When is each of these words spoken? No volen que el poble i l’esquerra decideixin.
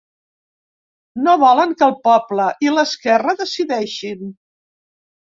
No 1.27 1.35
volen 1.43 1.77
que 1.83 1.87
el 1.89 1.95
poble 2.09 2.49
i 2.69 2.75
l’esquerra 2.79 3.39
decideixin. 3.45 4.29